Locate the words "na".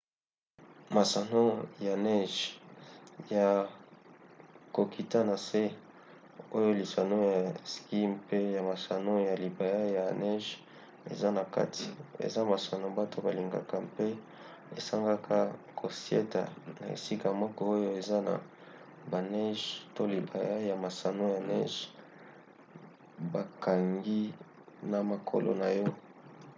5.29-5.35, 11.37-11.43, 16.79-16.85, 18.27-18.35, 24.91-24.99, 25.61-25.67